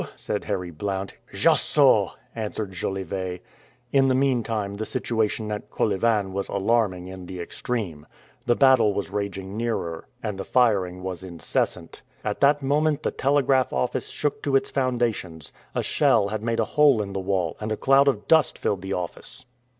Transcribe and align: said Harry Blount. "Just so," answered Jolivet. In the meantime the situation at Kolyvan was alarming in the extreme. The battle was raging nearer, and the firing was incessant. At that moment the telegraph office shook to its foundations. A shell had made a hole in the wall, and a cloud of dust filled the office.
said 0.15 0.45
Harry 0.45 0.71
Blount. 0.71 1.13
"Just 1.31 1.69
so," 1.69 2.13
answered 2.35 2.71
Jolivet. 2.71 3.41
In 3.91 4.07
the 4.07 4.15
meantime 4.15 4.77
the 4.77 4.85
situation 4.87 5.51
at 5.51 5.69
Kolyvan 5.69 6.33
was 6.33 6.49
alarming 6.49 7.07
in 7.07 7.27
the 7.27 7.39
extreme. 7.39 8.07
The 8.47 8.55
battle 8.55 8.95
was 8.95 9.11
raging 9.11 9.55
nearer, 9.55 10.07
and 10.23 10.39
the 10.39 10.43
firing 10.43 11.03
was 11.03 11.21
incessant. 11.21 12.01
At 12.23 12.39
that 12.41 12.63
moment 12.63 13.03
the 13.03 13.11
telegraph 13.11 13.71
office 13.71 14.07
shook 14.07 14.41
to 14.41 14.55
its 14.55 14.71
foundations. 14.71 15.53
A 15.75 15.83
shell 15.83 16.29
had 16.29 16.41
made 16.41 16.59
a 16.59 16.65
hole 16.65 16.99
in 17.03 17.13
the 17.13 17.19
wall, 17.19 17.55
and 17.59 17.71
a 17.71 17.77
cloud 17.77 18.07
of 18.07 18.27
dust 18.27 18.57
filled 18.57 18.81
the 18.81 18.93
office. 18.93 19.45